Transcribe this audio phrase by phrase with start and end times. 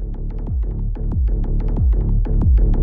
[0.00, 0.14] Thank
[2.60, 2.79] you.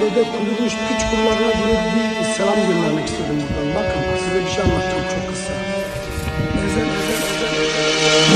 [0.00, 3.74] bebek kuruluş piç kullarına girip bir selam göndermek istedim buradan.
[3.74, 5.52] Bakın size bir şey anlatacağım çok kısa.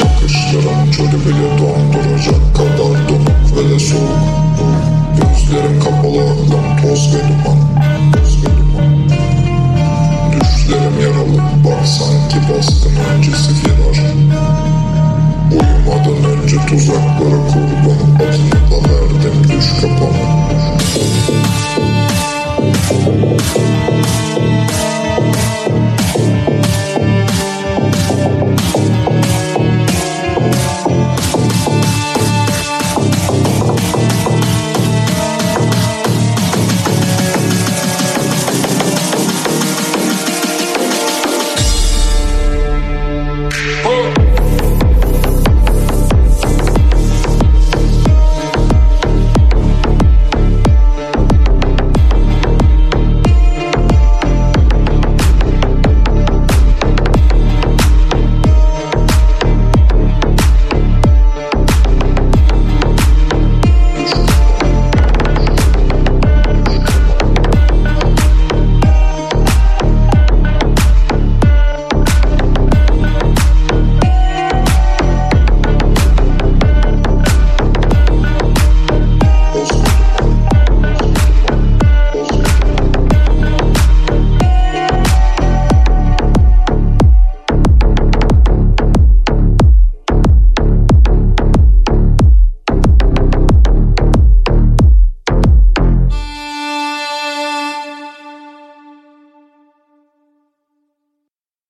[0.01, 4.21] Bakışlarım çölü bile donduracak kadar donuk ve de soğuk.
[5.17, 7.59] Gözlerim kapalı aklım toz ve duman.
[10.33, 13.97] Düşlerim yaralı bak sanki baskın öncesi firar.
[15.53, 19.00] Uyumadan önce tuzaklara kurbanım adını da ver.